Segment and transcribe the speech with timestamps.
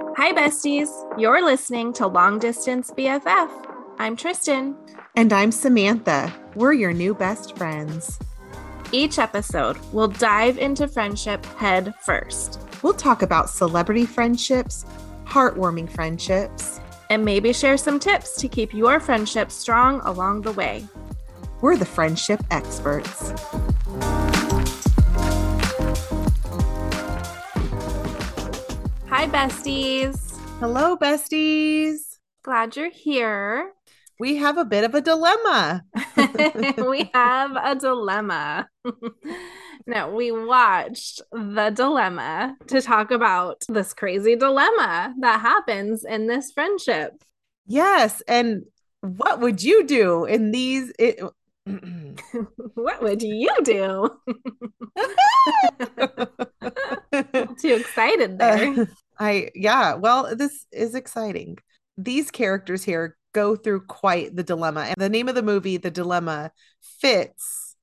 [0.00, 0.88] Hi, besties.
[1.18, 3.50] You're listening to Long Distance BFF.
[3.98, 4.76] I'm Tristan.
[5.16, 6.32] And I'm Samantha.
[6.54, 8.16] We're your new best friends.
[8.92, 12.60] Each episode, we'll dive into friendship head first.
[12.80, 14.86] We'll talk about celebrity friendships,
[15.26, 16.78] heartwarming friendships,
[17.10, 20.86] and maybe share some tips to keep your friendship strong along the way.
[21.60, 23.32] We're the friendship experts.
[29.18, 30.38] Hi, besties.
[30.60, 32.18] Hello, besties.
[32.44, 33.72] Glad you're here.
[34.20, 35.84] We have a bit of a dilemma.
[36.88, 38.68] we have a dilemma.
[39.88, 46.52] no, we watched The Dilemma to talk about this crazy dilemma that happens in this
[46.52, 47.20] friendship.
[47.66, 48.22] Yes.
[48.28, 48.66] And
[49.00, 50.92] what would you do in these?
[50.96, 51.18] It,
[52.74, 54.10] what would you do?
[57.68, 58.80] Too excited there.
[58.80, 58.86] Uh,
[59.18, 61.58] I yeah, well, this is exciting.
[61.96, 64.80] These characters here go through quite the dilemma.
[64.82, 67.76] And the name of the movie, The Dilemma, fits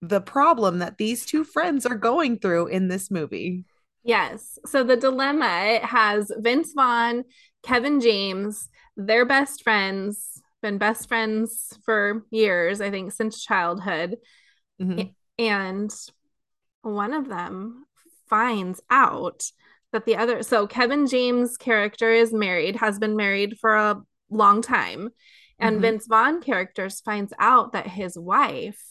[0.00, 3.64] the problem that these two friends are going through in this movie.
[4.02, 4.58] Yes.
[4.66, 7.24] So the dilemma it has Vince Vaughn,
[7.62, 14.16] Kevin James, their best friends, been best friends for years, I think since childhood.
[14.80, 15.10] Mm-hmm.
[15.38, 15.94] And
[16.82, 17.84] one of them
[18.32, 19.44] finds out
[19.92, 24.62] that the other so Kevin James character is married, has been married for a long
[24.62, 25.10] time.
[25.58, 25.82] And mm-hmm.
[25.82, 28.82] Vince Vaughn characters finds out that his wife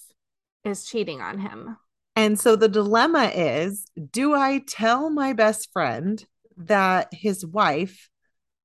[0.64, 1.75] is cheating on him.
[2.16, 6.23] And so the dilemma is do I tell my best friend
[6.58, 8.09] that his wife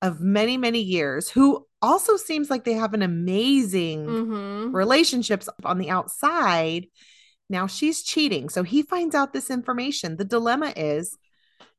[0.03, 4.75] of many, many years, who also seems like they have an amazing mm-hmm.
[4.75, 6.85] relationships on the outside,
[7.49, 8.49] now she's cheating.
[8.49, 10.17] So he finds out this information.
[10.17, 11.17] The dilemma is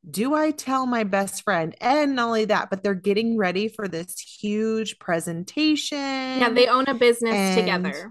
[0.08, 1.74] do I tell my best friend?
[1.80, 5.98] And not only that, but they're getting ready for this huge presentation.
[5.98, 8.10] Yeah, they own a business and, together.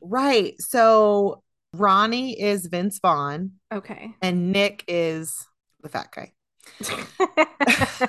[0.00, 0.54] Right.
[0.60, 1.42] So
[1.72, 3.52] Ronnie is Vince Vaughn.
[3.72, 4.14] Okay.
[4.22, 5.46] And Nick is
[5.82, 6.32] the fat guy.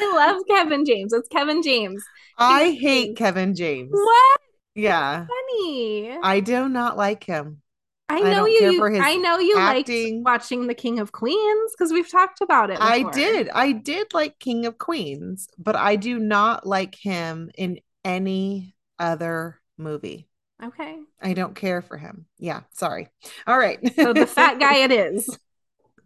[0.00, 1.12] I love Kevin James.
[1.12, 2.02] It's Kevin James.
[2.36, 3.90] I hate Kevin James.
[3.92, 4.40] What?
[4.78, 5.26] Yeah.
[5.26, 6.18] Funny.
[6.22, 7.62] I do not like him.
[8.08, 9.00] I know I you.
[9.02, 10.22] I know you acting.
[10.22, 12.78] liked watching The King of Queens because we've talked about it.
[12.78, 12.92] Before.
[12.92, 13.50] I did.
[13.50, 19.60] I did like King of Queens, but I do not like him in any other
[19.76, 20.28] movie.
[20.62, 20.96] Okay.
[21.20, 22.26] I don't care for him.
[22.38, 22.60] Yeah.
[22.72, 23.08] Sorry.
[23.46, 23.80] All right.
[23.96, 25.38] so the fat guy it is.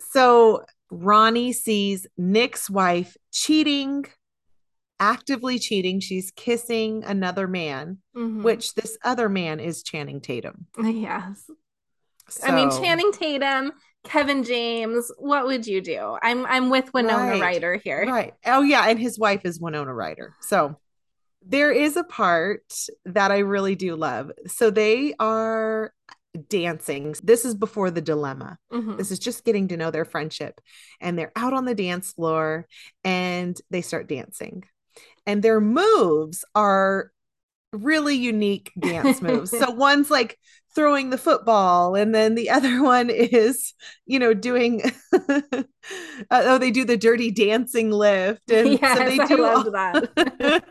[0.12, 4.04] so Ronnie sees Nick's wife cheating
[5.00, 6.00] actively cheating.
[6.00, 8.42] She's kissing another man, mm-hmm.
[8.42, 10.66] which this other man is Channing Tatum.
[10.78, 11.50] Yes.
[12.30, 13.72] So, I mean, Channing Tatum,
[14.04, 15.10] Kevin James.
[15.16, 16.18] What would you do?
[16.22, 18.04] I'm I'm with Winona right, Ryder here.
[18.06, 18.34] Right.
[18.44, 20.34] Oh yeah, and his wife is Winona Ryder.
[20.40, 20.76] So
[21.42, 22.70] there is a part
[23.06, 24.30] that I really do love.
[24.46, 25.94] So they are
[26.48, 27.14] dancing.
[27.22, 28.58] This is before the dilemma.
[28.72, 28.96] Mm-hmm.
[28.96, 30.60] This is just getting to know their friendship.
[31.00, 32.66] And they're out on the dance floor
[33.04, 34.64] and they start dancing
[35.28, 37.12] and their moves are
[37.74, 39.50] really unique dance moves.
[39.50, 40.38] so one's like
[40.74, 43.74] throwing the football and then the other one is
[44.06, 45.62] you know doing uh,
[46.30, 50.64] oh they do the dirty dancing lift and yes, so they do I love that.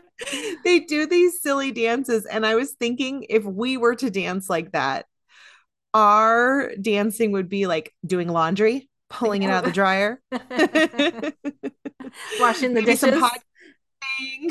[0.64, 4.72] they do these silly dances and I was thinking if we were to dance like
[4.72, 5.06] that
[5.94, 10.20] our dancing would be like doing laundry pulling it out of the dryer
[12.40, 13.38] washing the Maybe dishes some pod-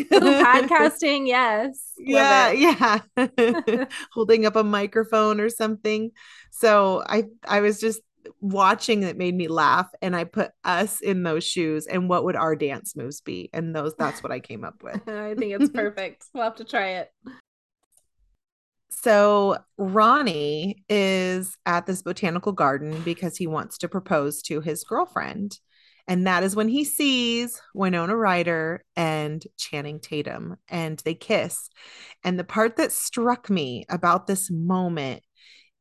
[0.11, 1.93] podcasting, yes.
[1.97, 2.99] Yeah, yeah.
[4.11, 6.11] Holding up a microphone or something.
[6.51, 8.01] So I I was just
[8.41, 12.35] watching that made me laugh and I put us in those shoes and what would
[12.35, 13.49] our dance moves be?
[13.53, 15.07] And those that's what I came up with.
[15.07, 16.25] I think it's perfect.
[16.33, 17.11] we'll have to try it.
[18.89, 25.59] So Ronnie is at this botanical garden because he wants to propose to his girlfriend.
[26.07, 31.69] And that is when he sees Winona Ryder and Channing Tatum and they kiss.
[32.23, 35.23] And the part that struck me about this moment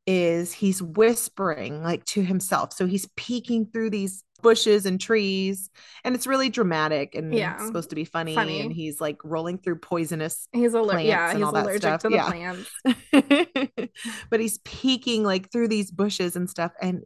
[0.06, 2.72] is he's whispering like to himself.
[2.72, 5.70] So he's peeking through these bushes and trees
[6.04, 7.56] and it's really dramatic and yeah.
[7.64, 11.42] supposed to be funny, funny, and he's like rolling through poisonous he's aller- yeah he's
[11.42, 12.30] allergic to the yeah.
[12.30, 13.90] plants
[14.30, 17.02] but he's peeking like through these bushes and stuff and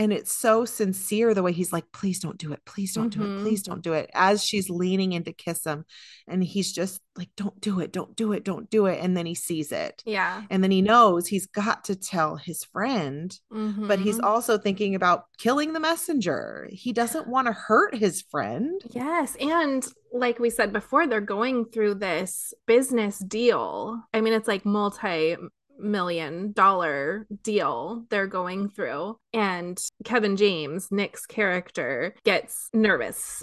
[0.00, 2.60] and it's so sincere the way he's like please don't do it.
[2.64, 3.20] Please don't mm-hmm.
[3.20, 3.34] do it.
[3.34, 3.42] Mm-hmm.
[3.44, 4.10] please don't do it.
[4.14, 5.84] As she's leaning in to kiss him
[6.26, 7.92] and he's just like don't do it.
[7.92, 8.42] Don't do it.
[8.42, 8.98] Don't do it.
[9.02, 10.02] And then he sees it.
[10.06, 10.42] Yeah.
[10.48, 13.88] And then he knows he's got to tell his friend mm-hmm.
[13.88, 14.24] but he's mm-hmm.
[14.24, 16.66] also thinking about killing the messenger.
[16.72, 18.80] He doesn't want to hurt his friend.
[18.92, 24.02] Yes and like we said before they're going through this business deal.
[24.14, 25.36] I mean it's like multi
[25.80, 29.16] million dollar deal they're going through.
[29.32, 33.42] And Kevin James, Nick's character, gets nervous.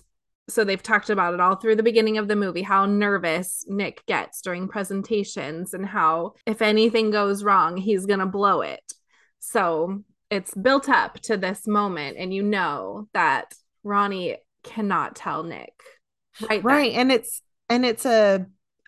[0.50, 4.06] So they've talked about it all through the beginning of the movie how nervous Nick
[4.06, 8.94] gets during presentations and how if anything goes wrong, he's going to blow it.
[9.40, 15.74] So it's built up to this moment, and you know that Ronnie cannot tell Nick.
[16.50, 16.64] Right.
[16.64, 16.94] Right.
[16.94, 18.46] And it's, and it's a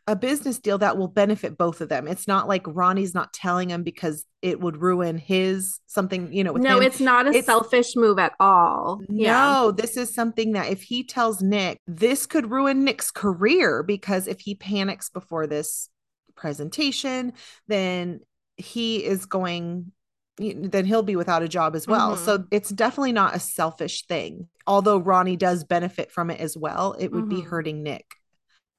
[0.09, 2.07] a business deal that will benefit both of them.
[2.07, 6.53] It's not like Ronnie's not telling him because it would ruin his something, you know.
[6.53, 6.83] no, him.
[6.83, 9.01] it's not a it's, selfish move at all.
[9.07, 9.71] No, yeah.
[9.77, 14.39] this is something that if he tells Nick, this could ruin Nick's career because if
[14.39, 15.89] he panics before this
[16.35, 17.33] presentation,
[17.67, 18.21] then
[18.57, 19.91] he is going
[20.37, 22.15] then he'll be without a job as well.
[22.15, 22.25] Mm-hmm.
[22.25, 24.47] So it's definitely not a selfish thing.
[24.65, 27.41] Although Ronnie does benefit from it as well, it would mm-hmm.
[27.41, 28.15] be hurting Nick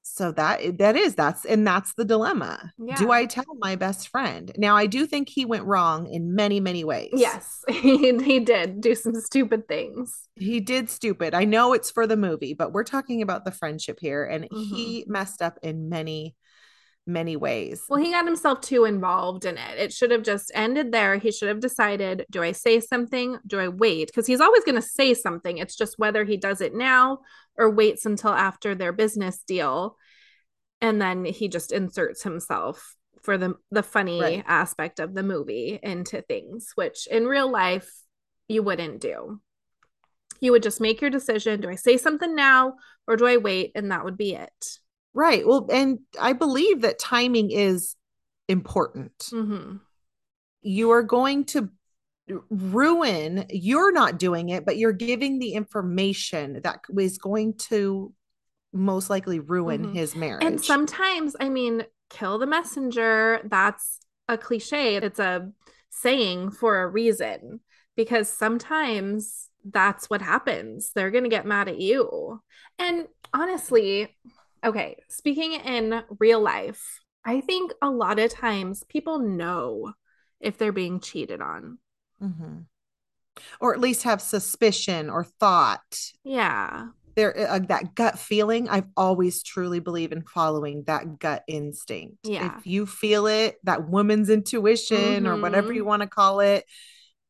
[0.03, 2.71] so that that is that's and that's the dilemma.
[2.77, 2.95] Yeah.
[2.95, 4.51] do i tell my best friend?
[4.57, 7.11] Now i do think he went wrong in many many ways.
[7.13, 10.27] Yes he, he did do some stupid things.
[10.35, 11.33] He did stupid.
[11.33, 14.75] I know it's for the movie but we're talking about the friendship here and mm-hmm.
[14.75, 16.35] he messed up in many
[17.07, 17.83] many ways.
[17.89, 19.77] Well, he got himself too involved in it.
[19.77, 21.17] It should have just ended there.
[21.17, 23.37] He should have decided do I say something?
[23.45, 24.07] Do I wait?
[24.07, 25.57] Because he's always going to say something.
[25.57, 27.19] It's just whether he does it now
[27.57, 29.97] or waits until after their business deal.
[30.79, 34.43] And then he just inserts himself for the the funny right.
[34.47, 37.89] aspect of the movie into things which in real life
[38.47, 39.39] you wouldn't do.
[40.39, 42.73] You would just make your decision, do I say something now
[43.07, 44.79] or do I wait and that would be it.
[45.13, 45.45] Right.
[45.45, 47.95] Well, and I believe that timing is
[48.47, 49.17] important.
[49.31, 49.77] Mm-hmm.
[50.61, 51.69] You are going to
[52.49, 58.13] ruin, you're not doing it, but you're giving the information that is going to
[58.73, 59.93] most likely ruin mm-hmm.
[59.95, 60.45] his marriage.
[60.45, 64.95] And sometimes, I mean, kill the messenger, that's a cliche.
[64.95, 65.51] It's a
[65.89, 67.59] saying for a reason
[67.95, 70.91] because sometimes that's what happens.
[70.93, 72.41] They're going to get mad at you.
[72.79, 74.15] And honestly,
[74.63, 79.93] okay, speaking in real life, I think a lot of times people know
[80.39, 81.77] if they're being cheated on.
[82.21, 82.59] Mm-hmm.
[83.59, 86.11] Or at least have suspicion or thought.
[86.23, 86.87] Yeah.
[87.15, 92.17] There, uh, that gut feeling, I've always truly believe in following that gut instinct.
[92.23, 92.57] Yeah.
[92.57, 95.27] If you feel it, that woman's intuition mm-hmm.
[95.27, 95.77] or whatever mm-hmm.
[95.77, 96.65] you want to call it,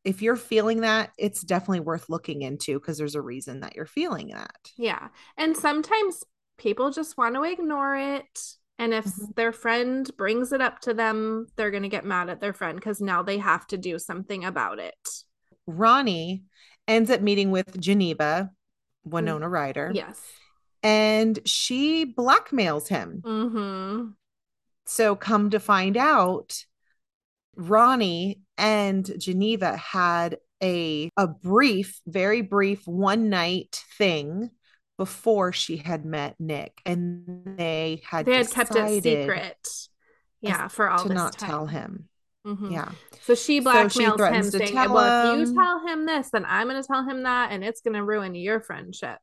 [0.04, 3.86] if you're feeling that, it's definitely worth looking into because there's a reason that you're
[3.86, 4.72] feeling that.
[4.78, 5.10] Yeah.
[5.38, 6.24] And sometimes
[6.62, 8.40] people just want to ignore it.
[8.78, 9.32] And if mm-hmm.
[9.36, 12.78] their friend brings it up to them, they're going to get mad at their friend
[12.78, 14.96] because now they have to do something about it.
[15.68, 16.44] Ronnie
[16.88, 18.52] ends up meeting with Geneva,
[19.04, 19.52] Winona mm.
[19.52, 19.92] Ryder.
[19.94, 20.22] Yes.
[20.84, 23.22] And she blackmails him.
[23.24, 24.10] Mm-hmm.
[24.88, 26.66] So, come to find out,
[27.56, 34.50] Ronnie and Geneva had a a brief, very brief one night thing
[35.02, 39.68] before she had met Nick, and they had they had kept it secret.
[40.42, 41.50] Yeah, for all to not time.
[41.50, 42.08] tell him.
[42.46, 42.72] Mm-hmm.
[42.72, 42.92] Yeah.
[43.22, 46.68] So she blackmails so she him, saying, "Well, if you tell him this, then I'm
[46.68, 49.18] going to tell him that, and it's going to ruin your friendship."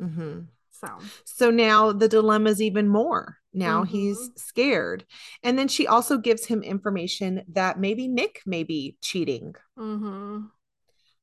[0.00, 0.40] Mm-hmm.
[0.72, 0.88] So,
[1.24, 3.36] so now the dilemma is even more.
[3.54, 3.92] Now mm-hmm.
[3.92, 5.04] he's scared,
[5.44, 9.54] and then she also gives him information that maybe Nick may be cheating.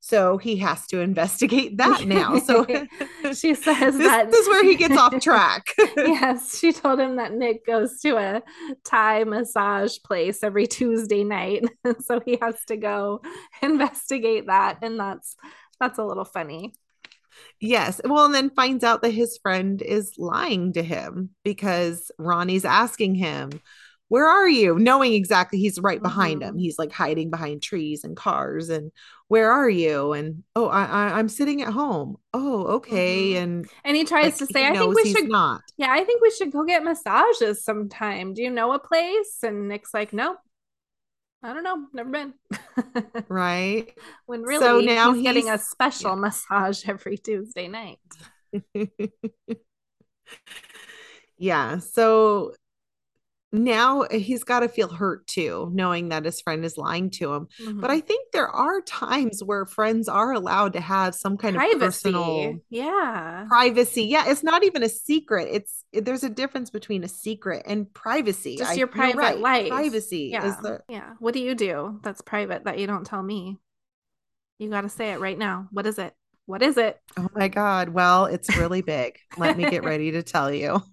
[0.05, 2.37] So he has to investigate that now.
[2.39, 2.65] So
[3.33, 5.67] she says this, that this is where he gets off track.
[5.95, 8.41] yes, she told him that Nick goes to a
[8.83, 11.63] Thai massage place every Tuesday night.
[12.01, 13.21] so he has to go
[13.61, 14.79] investigate that.
[14.81, 15.37] And that's
[15.79, 16.73] that's a little funny.
[17.61, 18.01] Yes.
[18.03, 23.15] Well, and then finds out that his friend is lying to him because Ronnie's asking
[23.15, 23.51] him,
[24.13, 26.49] where are you knowing exactly he's right behind mm-hmm.
[26.49, 28.91] him he's like hiding behind trees and cars and
[29.27, 33.43] where are you and oh I, I am sitting at home oh okay mm-hmm.
[33.43, 36.21] and and he tries like, to say i think we should not yeah i think
[36.21, 40.37] we should go get massages sometime do you know a place and nick's like nope
[41.45, 42.33] I don't know, never been.
[43.27, 43.93] right.
[44.27, 46.15] When really so now he's, he's getting a special yeah.
[46.15, 47.99] massage every Tuesday night.
[51.37, 51.79] yeah.
[51.79, 52.53] So
[53.53, 57.47] now he's got to feel hurt too, knowing that his friend is lying to him.
[57.61, 57.79] Mm-hmm.
[57.81, 61.75] But I think there are times where friends are allowed to have some kind privacy.
[61.75, 64.05] of personal, yeah, privacy.
[64.05, 65.49] Yeah, it's not even a secret.
[65.51, 68.57] It's there's a difference between a secret and privacy.
[68.57, 69.39] Just your private right.
[69.39, 69.69] life.
[69.69, 70.47] Privacy yeah.
[70.47, 71.13] is the yeah.
[71.19, 73.59] What do you do that's private that you don't tell me?
[74.57, 75.67] You got to say it right now.
[75.71, 76.15] What is it?
[76.47, 76.99] What is it?
[77.17, 77.89] Oh my God.
[77.89, 79.17] Well, it's really big.
[79.37, 80.81] Let me get ready to tell you.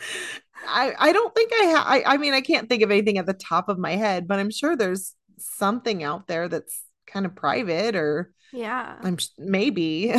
[0.70, 1.86] I, I don't think I have.
[1.86, 4.38] I, I mean, I can't think of anything at the top of my head, but
[4.38, 10.14] I'm sure there's something out there that's kind of private or yeah, I'm maybe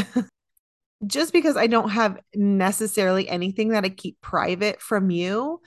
[1.07, 5.61] just because I don't have necessarily anything that I keep private from you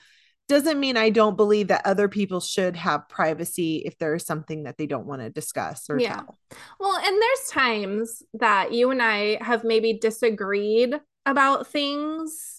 [0.47, 4.63] doesn't mean I don't believe that other people should have privacy if there is something
[4.63, 6.15] that they don't want to discuss or yeah.
[6.15, 6.37] tell.
[6.79, 12.54] Well, and there's times that you and I have maybe disagreed about things.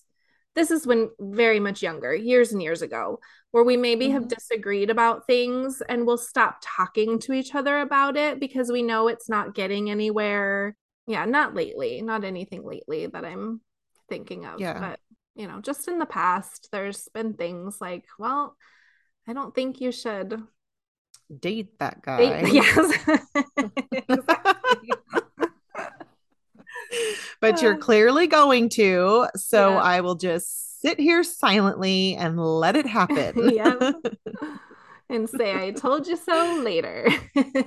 [0.56, 3.20] This is when very much younger, years and years ago,
[3.52, 4.14] where we maybe mm-hmm.
[4.14, 8.82] have disagreed about things and we'll stop talking to each other about it because we
[8.82, 10.74] know it's not getting anywhere.
[11.06, 13.60] Yeah, not lately, not anything lately that I'm
[14.08, 14.58] thinking of.
[14.58, 14.80] Yeah.
[14.80, 15.00] But
[15.34, 18.56] you know, just in the past, there's been things like, well,
[19.28, 20.42] I don't think you should
[21.38, 22.42] date that guy.
[22.42, 22.94] Date, yes.
[27.40, 29.28] but you're clearly going to.
[29.36, 29.78] So yeah.
[29.78, 33.50] I will just sit here silently and let it happen.
[33.54, 33.92] yeah.
[35.08, 37.08] And say, I told you so later.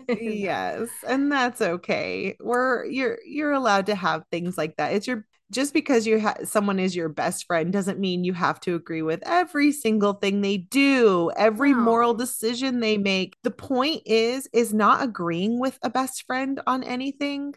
[0.10, 0.90] yes.
[1.08, 2.36] And that's okay.
[2.42, 4.92] We're you're you're allowed to have things like that.
[4.92, 8.60] It's your just because you have someone is your best friend doesn't mean you have
[8.62, 11.80] to agree with every single thing they do every no.
[11.80, 16.84] moral decision they make the point is is not agreeing with a best friend on
[16.84, 17.54] anything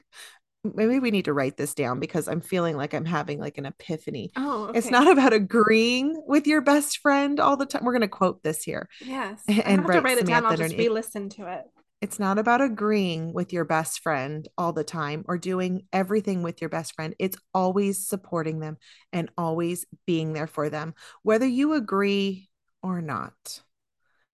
[0.64, 3.66] maybe we need to write this down because i'm feeling like i'm having like an
[3.66, 4.78] epiphany oh okay.
[4.78, 8.42] it's not about agreeing with your best friend all the time we're going to quote
[8.42, 11.64] this here yes and I have to write it down i'll just re-listen to it
[12.02, 16.60] it's not about agreeing with your best friend all the time or doing everything with
[16.60, 17.14] your best friend.
[17.20, 18.76] It's always supporting them
[19.12, 22.48] and always being there for them, whether you agree
[22.82, 23.62] or not.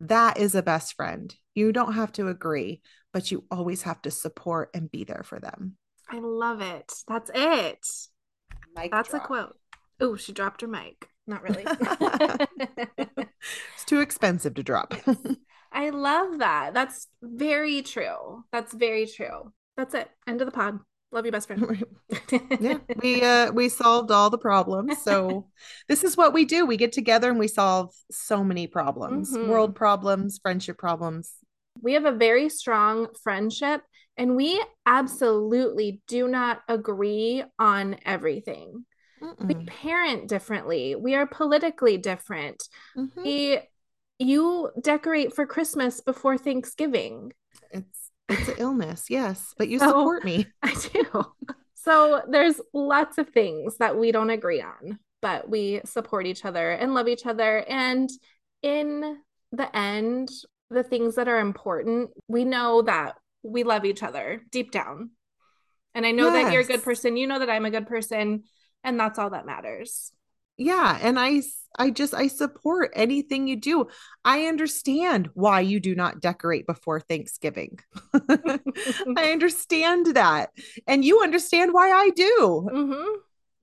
[0.00, 1.34] That is a best friend.
[1.54, 2.80] You don't have to agree,
[3.12, 5.76] but you always have to support and be there for them.
[6.10, 6.92] I love it.
[7.06, 7.86] That's it.
[8.74, 9.24] Mic That's drop.
[9.24, 9.56] a quote.
[10.00, 11.08] Oh, she dropped her mic.
[11.26, 11.64] Not really.
[12.98, 14.94] it's too expensive to drop.
[15.72, 16.72] I love that.
[16.72, 18.44] That's very true.
[18.52, 19.52] That's very true.
[19.76, 20.08] That's it.
[20.26, 20.78] End of the pod.
[21.10, 21.84] Love you, best friend.
[22.60, 24.98] yeah, we uh we solved all the problems.
[25.02, 25.46] So
[25.88, 26.66] this is what we do.
[26.66, 29.48] We get together and we solve so many problems, mm-hmm.
[29.48, 31.32] world problems, friendship problems.
[31.80, 33.82] We have a very strong friendship
[34.18, 38.84] and we absolutely do not agree on everything.
[39.22, 39.46] Mm-mm.
[39.46, 40.96] We parent differently.
[40.96, 42.68] We are politically different.
[42.96, 43.22] Mm-hmm.
[43.22, 43.60] We
[44.18, 47.32] you decorate for Christmas before Thanksgiving.
[47.70, 50.46] It's it's an illness, yes, but you so, support me.
[50.62, 51.24] I do.
[51.74, 56.72] So there's lots of things that we don't agree on, but we support each other
[56.72, 57.64] and love each other.
[57.68, 58.10] And
[58.62, 59.18] in
[59.52, 60.28] the end,
[60.68, 65.10] the things that are important, we know that we love each other deep down.
[65.94, 66.44] And I know yes.
[66.44, 67.16] that you're a good person.
[67.16, 68.44] You know that I'm a good person.
[68.84, 70.12] And that's all that matters
[70.58, 71.40] yeah and i
[71.78, 73.86] i just i support anything you do
[74.24, 77.78] i understand why you do not decorate before thanksgiving
[78.28, 80.50] i understand that
[80.86, 83.18] and you understand why i do mm-hmm.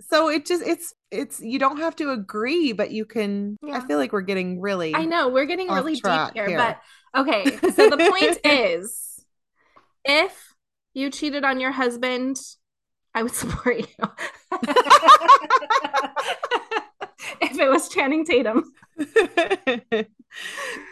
[0.10, 3.76] so it just it's it's you don't have to agree but you can yeah.
[3.76, 6.80] i feel like we're getting really i know we're getting really deep here, here but
[7.16, 9.15] okay so the point is
[10.06, 10.54] if
[10.94, 12.38] you cheated on your husband
[13.14, 14.10] i would support you
[17.42, 18.64] if it was Channing Tatum.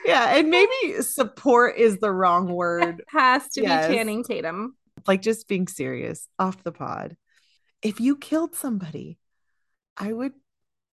[0.05, 2.99] yeah, and maybe support is the wrong word.
[2.99, 3.87] It has to yes.
[3.87, 4.75] be Channing Tatum.
[5.07, 7.17] Like just being serious off the pod.
[7.81, 9.19] If you killed somebody,
[9.97, 10.33] I would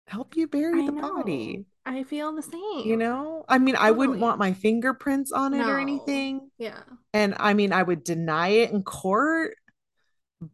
[0.07, 1.15] help you bury I the know.
[1.15, 1.65] body.
[1.85, 2.81] I feel the same.
[2.85, 3.87] You know, I mean, totally.
[3.87, 5.69] I wouldn't want my fingerprints on it no.
[5.69, 6.49] or anything.
[6.57, 6.79] Yeah.
[7.13, 9.55] And I mean, I would deny it in court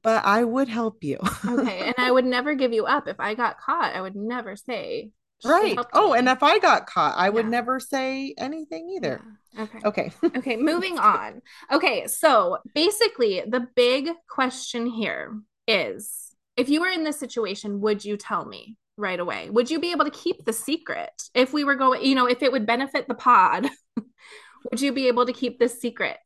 [0.01, 1.17] but I would help you.
[1.45, 1.79] okay.
[1.79, 3.07] And I would never give you up.
[3.07, 5.11] If I got caught, I would never say.
[5.43, 5.77] Right.
[5.93, 6.19] Oh, me.
[6.19, 9.21] and if I got caught, I would never say anything either.
[9.55, 9.63] Yeah.
[9.63, 9.79] Okay.
[9.83, 10.11] Okay.
[10.37, 10.55] okay.
[10.57, 11.41] Moving on.
[11.71, 12.05] Okay.
[12.07, 18.17] So basically, the big question here is if you were in this situation, would you
[18.17, 19.49] tell me right away?
[19.49, 22.43] Would you be able to keep the secret if we were going, you know, if
[22.43, 23.67] it would benefit the pod?
[24.71, 26.19] would you be able to keep this secret?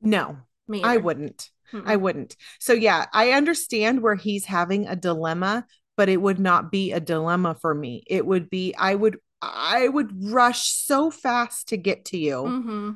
[0.00, 1.50] No, me I wouldn't.
[1.72, 1.82] Mm-mm.
[1.86, 2.36] I wouldn't.
[2.60, 7.00] So yeah, I understand where he's having a dilemma, but it would not be a
[7.00, 8.04] dilemma for me.
[8.06, 12.36] It would be I would I would rush so fast to get to you.
[12.36, 12.90] Mm-hmm.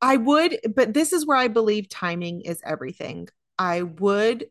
[0.00, 3.28] I would, but this is where I believe timing is everything.
[3.58, 4.46] I would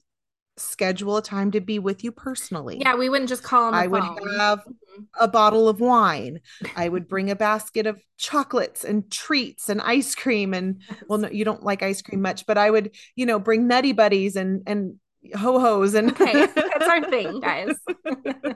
[0.58, 2.78] schedule a time to be with you personally.
[2.82, 4.38] Yeah, we wouldn't just call on the I would phone.
[4.40, 5.06] have Mhm.
[5.20, 6.40] a bottle of wine.
[6.76, 11.30] I would bring a basket of chocolates and treats and ice cream and well no
[11.30, 14.64] you don't like ice cream much, but I would, you know, bring nutty buddies and
[14.66, 14.96] and
[15.36, 17.76] ho-hos and Okay, that's our thing, guys.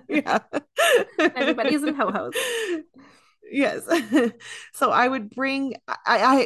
[0.08, 0.40] yeah.
[1.20, 2.34] Nutty buddies and ho-hos.
[3.52, 3.84] Yes.
[4.74, 5.96] so I would bring I,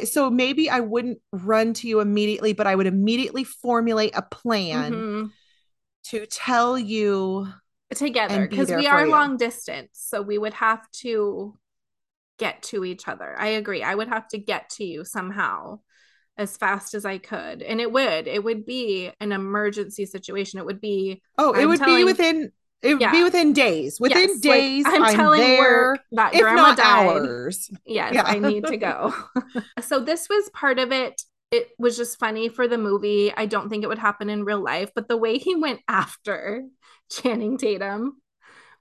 [0.04, 4.92] so maybe I wouldn't run to you immediately, but I would immediately formulate a plan
[4.92, 5.30] Mhm.
[6.10, 7.48] To tell you
[7.94, 9.10] Together, and be because we are you.
[9.12, 11.56] long distance, so we would have to
[12.38, 13.34] get to each other.
[13.38, 13.82] I agree.
[13.82, 15.80] I would have to get to you somehow
[16.36, 17.62] as fast as I could.
[17.62, 18.26] And it would.
[18.26, 20.58] It would be an emergency situation.
[20.58, 23.98] It would be Oh, it I'm would telling- be within it would be within days.
[23.98, 25.60] Within Yes, like, days, I'm, I'm, telling there,
[25.92, 27.06] work that if grandma not died.
[27.08, 27.70] hours.
[27.86, 28.22] Yes, Yeah.
[28.24, 29.14] I need to go.
[29.80, 31.22] so this was part of it.
[31.50, 33.32] It was just funny for the movie.
[33.34, 36.64] I don't think it would happen in real life, but the way he went after
[37.10, 38.20] Channing Tatum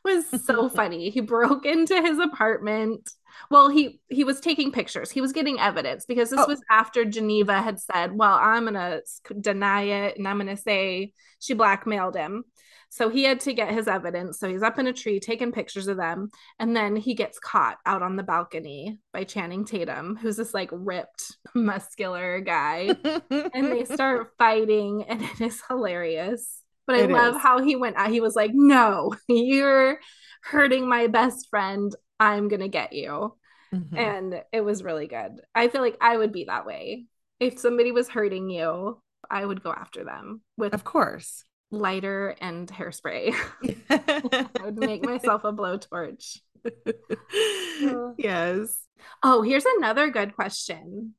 [0.04, 1.10] was so funny.
[1.10, 3.10] He broke into his apartment.
[3.50, 5.12] Well, he he was taking pictures.
[5.12, 6.48] He was getting evidence because this Oh.
[6.48, 9.02] was after Geneva had said, "Well, I'm going to
[9.40, 12.44] deny it and I'm going to say she blackmailed him."
[12.90, 14.40] So he had to get his evidence.
[14.40, 16.30] So he's up in a tree taking pictures of them.
[16.60, 20.70] And then he gets caught out on the balcony by Channing Tatum, who's this like
[20.72, 22.96] ripped, muscular guy.
[23.30, 26.62] And they start fighting, and it is hilarious.
[26.88, 27.42] But I It love is.
[27.42, 28.12] how he went out.
[28.12, 30.00] He was like, No, you're
[30.44, 31.94] hurting my best friend.
[32.20, 33.36] I'm going to get you.
[33.74, 33.98] Mhm.
[33.98, 35.42] And it was really good.
[35.54, 37.06] I feel like I would be that way.
[37.40, 41.44] If somebody was hurting you, I would go after them with of course.
[41.72, 43.34] lighter and hairspray.
[43.90, 46.40] I would make myself a blowtorch.
[48.18, 48.78] yes.
[49.24, 51.16] Oh, here's another good question.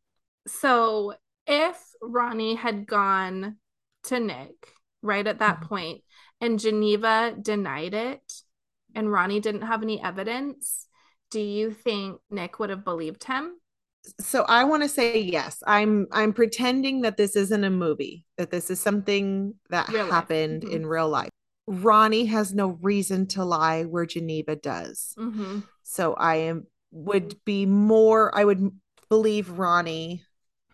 [0.47, 1.15] So,
[1.47, 3.57] if Ronnie had gone
[4.05, 4.73] to Nick
[5.03, 5.69] right at that Mhm.
[5.69, 6.05] point
[6.41, 8.23] and Geneva denied it
[8.97, 10.89] and Ronnie didn't have any evidence,
[11.31, 13.55] do you think Nick would have believed him?
[14.21, 15.65] so I want to say yes.
[15.67, 20.63] I'm I'm pretending that this isn't a movie, that this is something that Real happened
[20.63, 20.71] Mhm.
[20.73, 21.31] in real life.
[21.67, 25.13] Ronnie has no reason to lie where Geneva does.
[25.19, 25.61] Mm-hmm.
[25.83, 28.71] So I am would be more I would
[29.09, 30.23] believe Ronnie.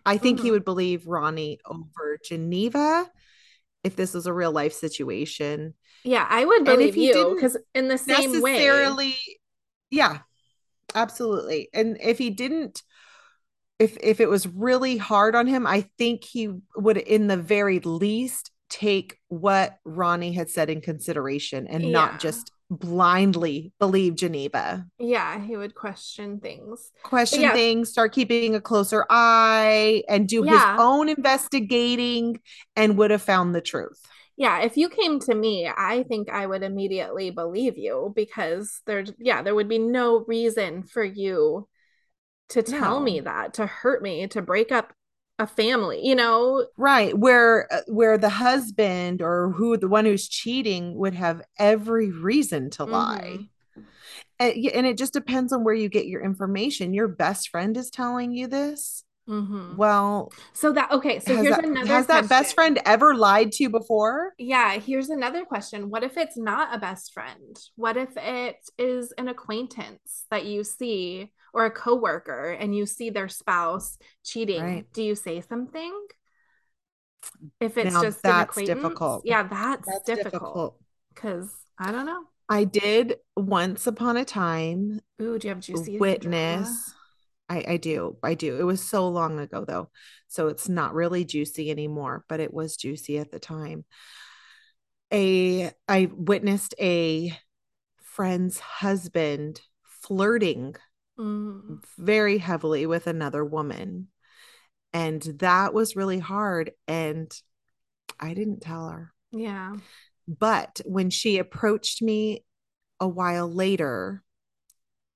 [0.05, 0.51] I think he Mhm.
[0.51, 3.09] would believe Ronnie over Geneva
[3.83, 5.73] if this was a real life situation.
[6.03, 9.17] Yeah, I would And believe if he you didn't because in the same way, necessarily
[9.89, 10.19] yeah
[10.95, 12.83] absolutely and if he didn't
[13.79, 17.79] if if it was really hard on him i think he would in the very
[17.79, 21.91] least take what ronnie had said in consideration and Yeah.
[21.91, 26.91] not just blindly believe geneva yeah, he would question things.
[27.03, 27.53] question yeah.
[27.53, 30.73] things start keeping a closer eye and do Yeah.
[30.73, 32.39] his own investigating
[32.75, 34.01] and would have found the truth
[34.35, 39.11] Yeah, if you came to me, I think I would immediately believe you because there's,
[39.19, 41.67] yeah, there would be no reason for you
[42.49, 43.05] to tell No.
[43.05, 44.93] me that, to hurt me, to break up
[45.39, 46.67] a family, you know?
[46.77, 52.11] Right, where uh, where the husband or who the one who's cheating would have every
[52.11, 53.39] reason to lie.
[53.77, 53.85] Mhm.
[54.39, 56.93] And, and it just depends on where you get your information.
[56.93, 59.03] Your best friend is telling you this.
[59.27, 59.77] Mhm.
[59.77, 63.63] Well, So that, okay, so here's that, another has that best friend ever lied to
[63.63, 64.33] you before?
[64.37, 65.89] Yeah, here's another question.
[65.89, 67.57] What if it's not a best friend?
[67.75, 73.09] What if it is an acquaintance that you see or a coworker and you see
[73.09, 74.61] their spouse cheating?
[74.61, 74.85] Right.
[74.93, 75.93] Do you say something?
[77.59, 78.81] If it's Now just an acquaintance?
[78.81, 79.25] difficult.
[79.25, 80.33] Yeah, that's, That's difficult.
[80.33, 80.79] difficult.
[81.15, 82.23] Cause I don't know.
[82.49, 86.93] I did once upon a time Ooh, do you have juicy witness.
[87.53, 88.17] I, I do.
[88.23, 88.59] I do.
[88.59, 89.89] It was so long ago though.
[90.27, 93.85] So it's not really juicy anymore, but it was juicy at the time.
[95.13, 97.37] A I witnessed a
[98.01, 100.75] friend's husband flirting
[101.19, 104.07] Mm, very heavily with another woman.
[104.93, 106.71] And that was really hard.
[106.87, 107.31] And
[108.19, 109.13] I didn't tell her.
[109.31, 109.75] yeah.
[110.27, 112.45] But when she approached me
[112.99, 114.23] a while later,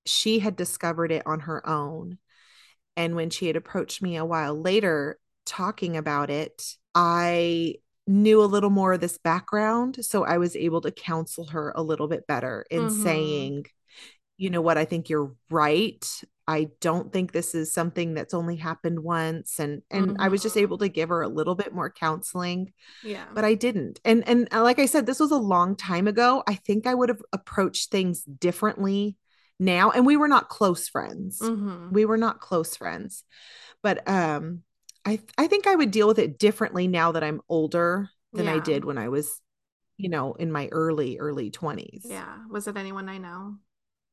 [0.04, 2.18] she had discovered it on her own.
[2.98, 8.46] And when she had approached me a while later talking about it, I knew a
[8.46, 10.04] little more of this background.
[10.04, 12.90] So I was able to counsel her a little bit better in Mhm.
[12.90, 13.66] saying,
[14.36, 16.04] you know what, I think you're right.
[16.46, 19.60] I don't think this is something that's only happened once.
[19.60, 20.62] And and I was just Mhm.
[20.62, 23.26] able to give her a little bit more counseling Yeah.
[23.34, 24.00] but I didn't.
[24.04, 26.42] And and uh, like I said, this was a long time ago.
[26.48, 29.16] I think I would have approached things differently
[29.58, 31.40] now and we were not close friends.
[31.40, 31.92] Mm-hmm.
[31.92, 33.24] we were not close friends.
[33.82, 34.62] But um
[35.04, 38.54] i i think i would deal with it differently now that i'm older than yeah.
[38.54, 39.40] i did when i was
[39.96, 42.38] you know in my early early 20s yeah.
[42.50, 43.56] Was it anyone i know?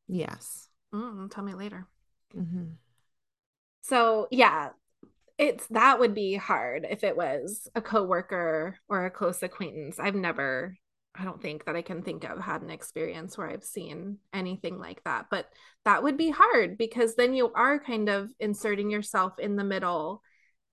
[0.08, 0.68] Yes.
[0.94, 1.88] Mm, tell me later.
[2.36, 2.66] Mm-hmm.
[3.82, 4.70] so yeah
[5.38, 10.00] it's that would be hard if it was a coworker or a close acquaintance.
[10.00, 10.78] I've never
[11.18, 14.80] I don't think that I can think of had an experience where I've seen anything
[14.80, 15.28] like that.
[15.32, 15.50] But
[15.86, 20.22] that would be hard because then you are kind of inserting yourself in the middle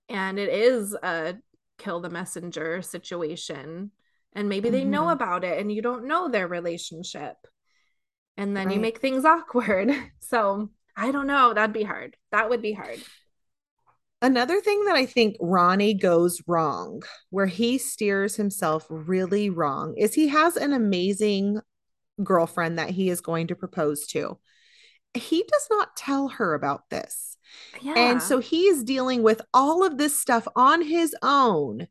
[0.09, 1.35] and it is a
[1.77, 3.91] kill the messenger situation.
[4.33, 4.77] And maybe mm-hmm.
[4.77, 5.11] they know mm-hmm.
[5.11, 7.35] about it and you don't know their relationship.
[8.35, 8.75] And then right.
[8.75, 9.91] you make things awkward.
[10.19, 11.53] So I don't know.
[11.53, 12.17] That'd be hard.
[12.31, 12.99] That would be hard.
[14.23, 20.13] Another thing that I think Ronnie goes wrong, where he steers himself really wrong, is
[20.13, 21.59] he has an amazing
[22.23, 24.39] girlfriend that he is going to propose to.
[25.13, 27.37] He does not tell her about this.
[27.81, 27.95] Yeah.
[27.97, 31.87] And so he's dealing with all of this stuff on his own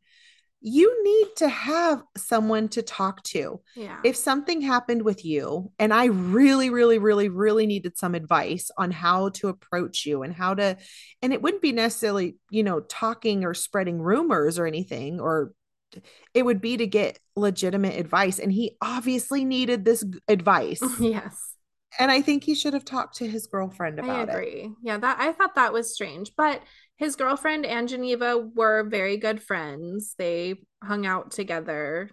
[0.65, 3.59] you need to have someone to talk to.
[3.75, 3.99] Yeah.
[4.05, 8.89] If something happened with you and I really really really really needed some advice on
[8.89, 10.77] how to approach you and how to
[11.21, 15.51] and it wouldn't be necessarily, you know, talking or spreading rumors or anything or
[16.33, 20.81] it would be to get legitimate advice and he obviously needed this advice.
[20.99, 21.55] yes.
[21.99, 24.61] And I think he should have talked to his girlfriend about I agree.
[24.61, 24.71] It.
[24.81, 26.61] Yeah, that I thought that was strange, but
[26.97, 30.15] his girlfriend and Geneva were very good friends.
[30.17, 32.09] They hung out together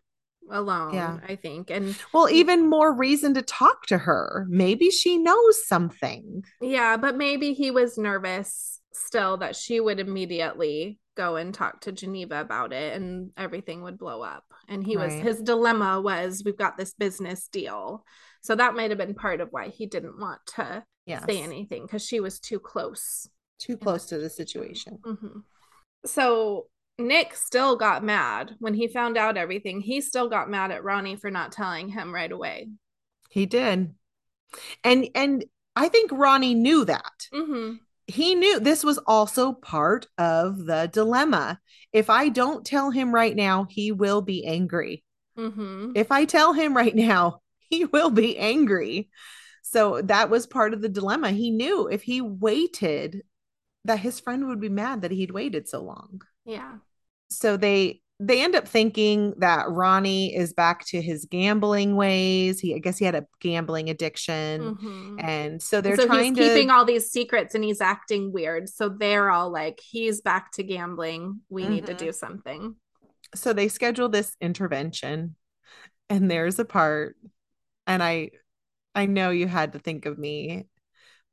[0.50, 1.18] alone, yeah.
[1.26, 1.70] I think.
[1.70, 4.46] And well, even more reason to talk to her.
[4.48, 6.44] Maybe she knows something.
[6.60, 11.92] Yeah, but maybe he was nervous still that she would immediately go and talk to
[11.92, 14.44] Geneva about it and everything would blow up.
[14.68, 15.06] And he right.
[15.06, 18.04] was his dilemma was we've got this business deal.
[18.42, 21.24] So that might have been part of why he didn't want to yes.
[21.26, 23.28] say anything because she was too close
[23.60, 24.98] too close to the situation.
[25.04, 25.40] Mm-hmm.
[26.06, 26.66] So
[26.98, 29.80] Nick still got mad when he found out everything.
[29.80, 32.68] He still got mad at Ronnie for not telling him right away.
[33.30, 33.94] He did.
[34.82, 35.44] And and
[35.76, 37.28] I think Ronnie knew that.
[37.32, 37.74] Mm-hmm.
[38.06, 41.60] He knew this was also part of the dilemma.
[41.92, 45.04] If I don't tell him right now, he will be angry.
[45.38, 45.92] Mm-hmm.
[45.94, 49.10] If I tell him right now, he will be angry.
[49.62, 51.30] So that was part of the dilemma.
[51.30, 53.22] He knew if he waited
[53.84, 56.20] that his friend would be mad that he'd waited so long.
[56.44, 56.76] Yeah.
[57.30, 62.60] So they they end up thinking that Ronnie is back to his gambling ways.
[62.60, 64.76] He I guess he had a gambling addiction.
[64.76, 65.20] Mm-hmm.
[65.20, 68.68] And so they're so trying he's to keeping all these secrets and he's acting weird.
[68.68, 71.40] So they're all like, he's back to gambling.
[71.48, 71.72] We mm-hmm.
[71.72, 72.06] need to mm-hmm.
[72.06, 72.74] do something.
[73.34, 75.36] So they schedule this intervention.
[76.10, 77.16] And there's a part,
[77.86, 78.30] and I
[78.96, 80.66] I know you had to think of me,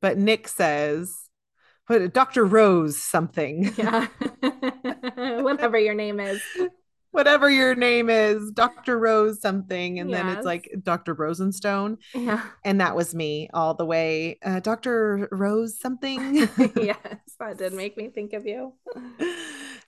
[0.01, 1.26] but Nick says
[1.87, 2.45] what Dr.
[2.45, 3.73] Rose something.
[3.77, 4.07] Yeah.
[5.41, 6.41] Whatever your name is.
[7.11, 8.99] Whatever your name is, Dr.
[8.99, 9.99] Rose something.
[9.99, 10.21] And yes.
[10.21, 11.13] then it's like Dr.
[11.13, 11.97] Rosenstone.
[12.13, 12.43] Yeah.
[12.63, 14.37] And that was me all the way.
[14.43, 15.27] Uh, Dr.
[15.31, 16.35] Rose something.
[16.75, 16.97] yes,
[17.39, 18.73] that did make me think of you.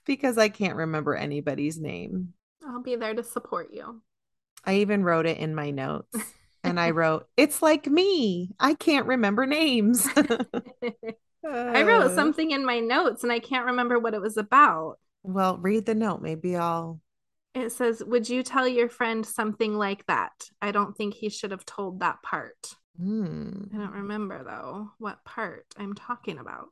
[0.06, 2.32] because I can't remember anybody's name.
[2.66, 4.00] I'll be there to support you.
[4.64, 6.16] I even wrote it in my notes.
[6.64, 8.50] and I wrote, It's like me.
[8.58, 10.08] I can't remember names.
[11.44, 14.98] I wrote something in my notes and I can't remember what it was about.
[15.22, 16.22] Well, read the note.
[16.22, 17.00] Maybe I'll.
[17.54, 20.32] It says, Would you tell your friend something like that?
[20.62, 22.74] I don't think he should have told that part.
[23.00, 23.74] Mm.
[23.74, 26.68] I don't remember, though, what part I'm talking about.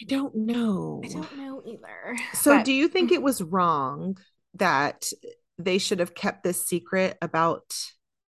[0.00, 1.02] I don't know.
[1.04, 2.16] I don't know either.
[2.34, 2.64] So, but...
[2.64, 4.18] do you think it was wrong
[4.54, 5.06] that
[5.58, 7.76] they should have kept this secret about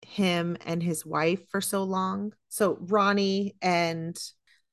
[0.02, 2.32] him and his wife for so long?
[2.50, 4.18] So, Ronnie and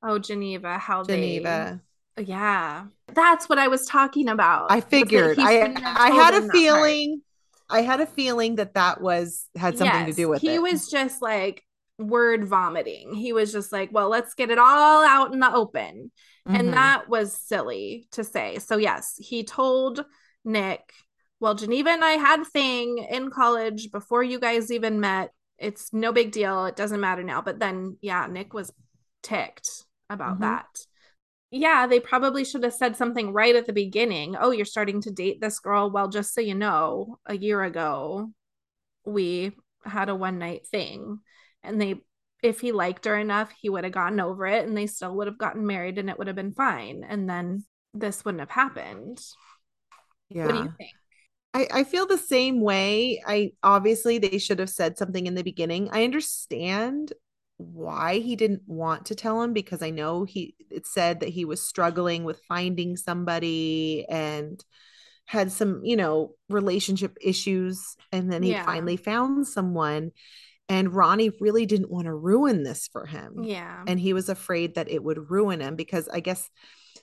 [0.04, 1.82] Oh, Geneva, how Geneva.
[2.16, 2.86] They, yeah.
[3.14, 4.72] That's what I was talking about.
[4.72, 5.40] I figured.
[5.40, 7.22] I I had a feeling
[7.72, 10.52] I had a feeling that that was had something yes, to do with he it.
[10.52, 11.64] He was just like
[11.98, 13.14] word vomiting.
[13.14, 16.12] He was just like, "Well, let's get it all out in the open."
[16.48, 16.56] Mm-hmm.
[16.56, 18.60] And that was silly to say.
[18.60, 20.04] So yes, he told
[20.44, 20.92] Nick,
[21.40, 25.32] "Well, Geneva and I had a thing in college before you guys even met.
[25.58, 26.66] It's no big deal.
[26.66, 28.74] It doesn't matter now." But then yeah, Nick was
[29.24, 30.44] ticked about mm-hmm.
[30.44, 30.68] that.
[31.52, 34.38] Yeah, they probably should have said something right at the beginning.
[34.40, 35.92] Oh, you're starting to date this girl.
[35.92, 38.32] Well, just so you know, a year ago,
[39.06, 39.52] we
[39.84, 41.20] had a one night thing.
[41.62, 41.96] And they,
[42.42, 45.28] if he liked her enough, he would have gotten over it and they still would
[45.28, 47.06] have gotten married and it would have been fine.
[47.08, 49.22] And then this wouldn't have happened.
[50.30, 50.46] Yeah.
[50.46, 50.92] What do you think?
[51.54, 53.22] I, I feel the same way.
[53.28, 55.90] I obviously they should have said something in the beginning.
[55.92, 57.12] I understand
[57.62, 61.46] why he didn't want to tell him because I know he it said that he
[61.46, 64.64] was struggling with finding somebody and
[65.26, 68.66] had some, you know, relationship issues and then he yeah.
[68.66, 70.12] finally found someone
[70.70, 73.44] and Ronnie really didn't want to ruin this for him.
[73.44, 73.84] Yeah.
[73.88, 76.50] And he was afraid that it would ruin him because I guess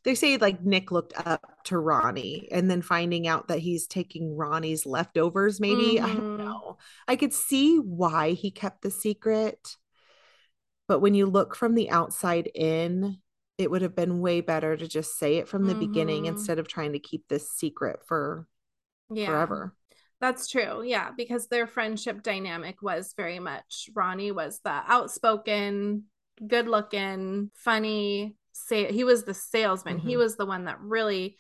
[0.05, 4.37] they say like Nick looked up to Ronnie and then finding out that he's taking
[4.37, 5.97] Ronnie's leftovers, maybe.
[5.97, 6.05] Mm-hmm.
[6.05, 6.45] I don't mm-hmm.
[6.45, 6.79] know.
[7.07, 9.77] I could see why he kept the secret.
[10.89, 13.19] But when you look from the outside in,
[13.59, 15.81] it would have been way better to just say it from the mm-hmm.
[15.81, 18.49] beginning instead of trying to keep this secret for
[19.11, 19.27] yeah.
[19.27, 19.75] forever.
[20.21, 20.83] That's true.
[20.83, 26.05] Yeah, because their friendship dynamic was very much Ronnie was the outspoken,
[26.45, 29.99] good looking, funny, say he was the salesman.
[29.99, 30.09] Mm-hmm.
[30.09, 31.37] He was the one that really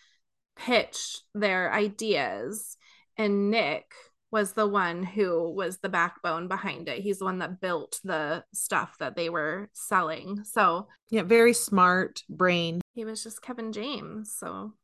[0.57, 2.77] pitched their ideas
[3.17, 3.93] and Nick
[4.31, 7.01] was the one who was the backbone behind it.
[7.01, 10.45] He's the one that built the stuff that they were selling.
[10.45, 12.81] So, yeah, very smart brain.
[12.95, 14.35] He was just Kevin James.
[14.37, 14.75] So,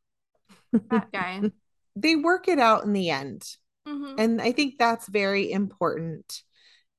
[0.90, 1.42] that guy.
[1.96, 3.44] they work it out in the end.
[3.86, 4.14] Mm-hmm.
[4.18, 6.42] And I think that's very important.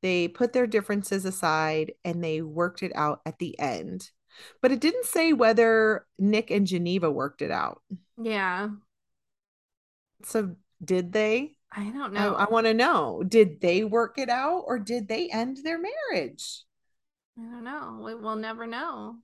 [0.03, 4.11] They put their differences aside and they worked it out at the end.
[4.61, 7.81] But it didn't say whether Nick and Geneva worked it out.
[8.21, 8.69] Yeah.
[10.23, 11.54] So did they?
[11.75, 12.35] I don't know.
[12.35, 13.23] I, I want to know.
[13.27, 16.63] Did they work it out or did they end their marriage?
[17.37, 18.01] I don't know.
[18.01, 19.17] We, will never know.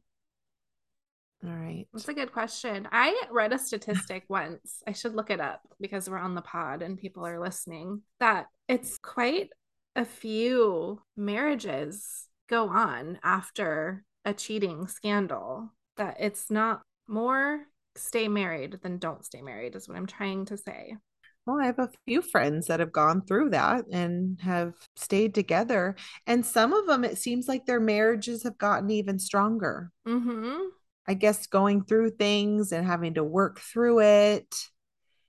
[1.44, 1.88] All right.
[1.94, 2.88] That's a good question.
[2.92, 4.84] I read a statistic once.
[4.86, 8.02] I should look it up because we're on the pod and people are listening.
[8.20, 9.50] That it's quite
[9.96, 15.72] a few marriages go on after a cheating scandal.
[15.98, 17.62] That it's not more
[17.96, 20.96] stay married than don't stay married, is what I'm trying to say.
[21.46, 25.96] Well, I have a few friends that have gone through that and have stayed together.
[26.28, 29.92] And some of them, it seems like their marriages have gotten even stronger.
[30.08, 30.68] Mm-hmm.
[31.08, 34.56] I guess going through things and having to work through it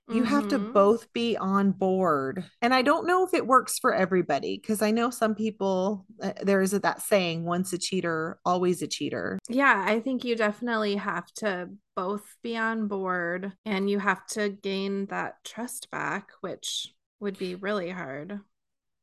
[0.09, 0.25] you mm-hmm.
[0.25, 0.73] have to mm-hmm.
[0.73, 2.43] both be on board.
[2.61, 6.33] And I don't know if it works for everybody because I know some people, uh,
[6.41, 9.39] there is that saying, once a cheater, always a cheater.
[9.47, 14.49] Yeah, I think you definitely have to both be on board and you have to
[14.49, 18.41] gain that trust back, which would be really hard.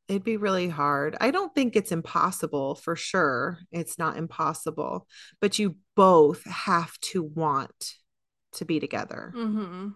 [0.07, 1.15] It'd be really hard.
[1.21, 3.59] I don't think it's impossible for sure.
[3.71, 5.07] It's not impossible,
[5.39, 7.93] but you both have to want
[8.53, 9.33] to be together.
[9.35, 9.89] Mm-hmm.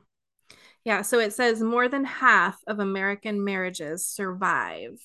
[0.85, 5.01] Yeah, so it says more than half of American marriages survive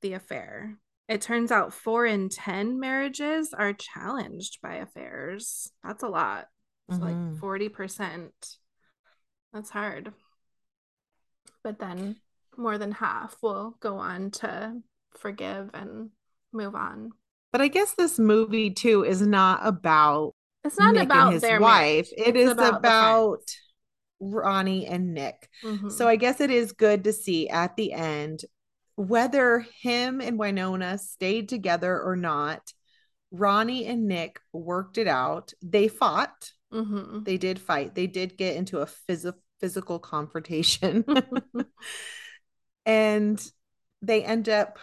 [0.00, 0.78] the affair.
[1.06, 5.70] It turns out four in 10 marriages are challenged by affairs.
[5.84, 6.46] That's a lot.
[6.88, 7.34] It's mm-hmm.
[7.34, 8.30] like 40%.
[9.52, 10.12] That's hard.
[11.62, 12.16] But then
[12.56, 14.80] more than half will go on to
[15.18, 16.10] forgive and
[16.52, 17.10] move on.
[17.52, 21.60] But I guess this movie too is not about it's not Nick about his wife.
[21.60, 22.08] Marriage.
[22.16, 23.40] It it's is about, about
[24.20, 25.48] Ronnie and Nick.
[25.64, 25.90] Mm-hmm.
[25.90, 28.44] So I guess it is good to see at the end
[28.96, 32.72] whether him and Winona stayed together or not.
[33.30, 35.52] Ronnie and Nick worked it out.
[35.62, 36.50] They fought.
[36.72, 37.22] Mm-hmm.
[37.22, 37.94] They did fight.
[37.94, 41.04] They did get into a phys- physical confrontation.
[42.86, 43.52] and
[44.02, 44.78] they end up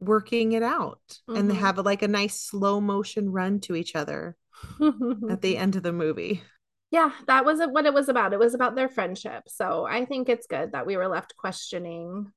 [0.00, 1.36] working it out mm-hmm.
[1.36, 4.36] and they have like a nice slow motion run to each other
[5.30, 6.42] at the end of the movie
[6.90, 8.32] yeah, that wasn't what it was about.
[8.32, 9.44] It was about their friendship.
[9.48, 12.32] So I think it's good that we were left questioning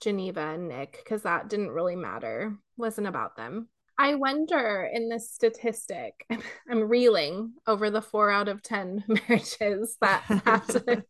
[0.00, 2.56] Geneva and Nick because that didn't really matter.
[2.76, 3.68] Wasn't about them.
[4.00, 6.24] I wonder in this statistic,
[6.70, 11.04] I'm reeling over the four out of 10 marriages that have to,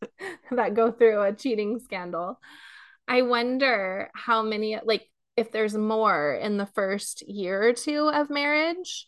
[0.53, 2.41] that go through a cheating scandal.
[3.07, 8.31] I wonder how many, like, if there's more in the first year or two of
[8.31, 9.07] marriage,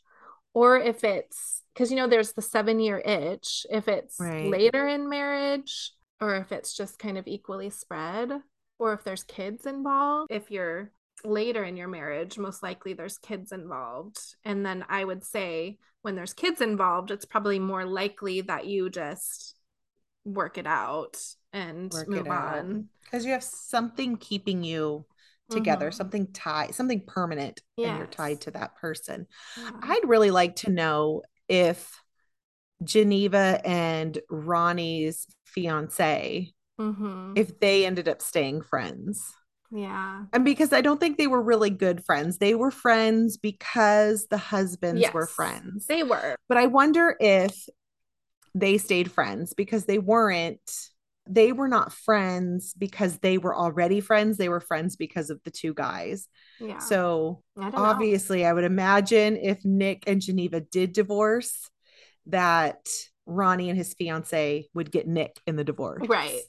[0.54, 4.50] or if it's because you know there's the seven year itch if it's right.
[4.50, 8.30] later in marriage or if it's just kind of equally spread
[8.78, 10.90] or if there's kids involved if you're
[11.24, 14.18] later in your marriage most likely there's kids involved.
[14.44, 18.90] And then i would say when there's kids involved it's probably more likely that you
[18.90, 19.54] just
[20.24, 21.18] work it out
[21.52, 22.88] and work move on.
[23.04, 25.04] Because you have something keeping you
[25.50, 25.96] together, mm-hmm.
[25.96, 27.88] something tied, something permanent, yes.
[27.88, 29.26] and you're tied to that person.
[29.56, 29.70] Yeah.
[29.82, 32.00] I'd really like to know if
[32.82, 37.32] Geneva and Ronnie's fiance, mm-hmm.
[37.36, 39.34] if they ended up staying friends.
[39.72, 40.24] Yeah.
[40.32, 42.38] And because I don't think they were really good friends.
[42.38, 45.86] They were friends because the husbands yes, were friends.
[45.86, 46.36] They were.
[46.48, 47.68] But I wonder if
[48.54, 50.89] they stayed friends because they weren't
[51.30, 54.36] they were not friends because they were already friends.
[54.36, 56.26] They were friends because of the two guys.
[56.58, 56.78] Yeah.
[56.78, 58.48] So I obviously, know.
[58.48, 61.70] I would imagine if Nick and Geneva did divorce,
[62.26, 62.88] that
[63.26, 66.06] Ronnie and his fiance would get Nick in the divorce.
[66.06, 66.40] Right.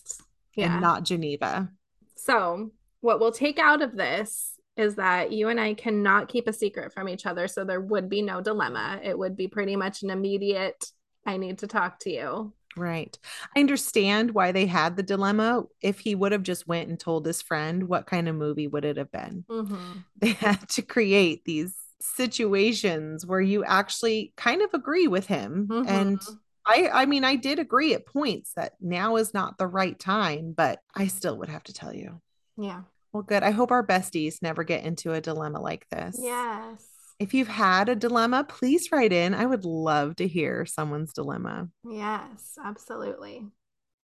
[0.55, 0.73] Yeah.
[0.73, 1.69] And not Geneva.
[2.17, 6.53] So, what we'll take out of this is that you and I cannot keep a
[6.53, 7.47] secret from each other.
[7.47, 8.99] So, there would be no dilemma.
[9.03, 10.85] It would be pretty much an immediate,
[11.25, 12.53] I need to talk to you.
[12.77, 13.17] Right.
[13.55, 15.63] I understand why they had the dilemma.
[15.81, 18.86] If he would have just went and told his friend, what kind of movie would
[18.86, 19.45] it have been?
[19.49, 19.99] Mm-hmm.
[20.17, 25.88] They had to create these situations where you actually kind of agree with him mm-hmm.
[25.88, 26.19] and
[26.65, 30.53] I I mean I did agree at points that now is not the right time,
[30.55, 32.21] but I still would have to tell you.
[32.57, 32.81] Yeah.
[33.13, 33.43] Well, good.
[33.43, 36.19] I hope our besties never get into a dilemma like this.
[36.21, 36.86] Yes.
[37.21, 39.36] If you've had a dilemma, please write in.
[39.36, 41.69] I would love to hear someone's dilemma.
[41.88, 43.45] Yes, absolutely.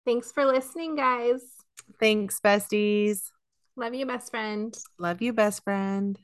[0.06, 1.42] Thanks for listening, guys.
[1.98, 3.22] Thanks, besties.
[3.78, 4.78] Love you, best friend.
[5.00, 6.20] Love you, best friend.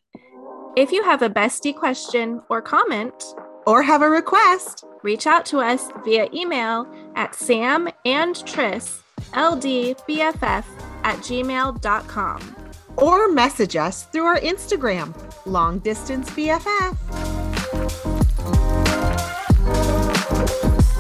[0.76, 3.24] If you have a bestie question or comment,
[3.66, 9.02] or have a request, reach out to us via email at samandtris,
[9.32, 10.66] ldbff
[11.04, 12.61] at gmail.com.
[13.02, 15.16] Or message us through our Instagram,
[15.48, 17.31] Long Distance BFF.